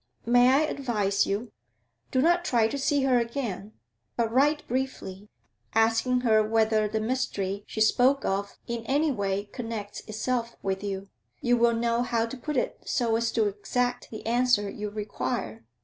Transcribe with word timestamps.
May 0.25 0.49
I 0.49 0.61
advise 0.61 1.27
you? 1.27 1.51
Do 2.09 2.23
not 2.23 2.43
try 2.43 2.67
to 2.67 2.75
see 2.79 3.03
her 3.03 3.19
again, 3.19 3.73
but 4.17 4.31
write 4.33 4.67
briefly, 4.67 5.29
asking 5.75 6.21
her 6.21 6.41
whether 6.41 6.87
the 6.87 6.99
mystery 6.99 7.63
she 7.67 7.81
spoke 7.81 8.25
of 8.25 8.57
in 8.65 8.83
any 8.87 9.11
way 9.11 9.43
connects 9.45 9.99
itself 10.07 10.55
with 10.63 10.83
you. 10.83 11.09
You 11.39 11.55
will 11.55 11.75
know 11.75 12.01
how 12.01 12.25
to 12.25 12.35
put 12.35 12.57
it 12.57 12.81
so 12.83 13.15
as 13.15 13.31
to 13.33 13.47
exact 13.47 14.09
the 14.09 14.25
answer 14.25 14.67
you 14.71 14.89
require. 14.89 15.65